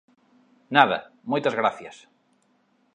Nada, 0.75 0.97
moitas 1.31 1.57
gracias... 1.61 1.95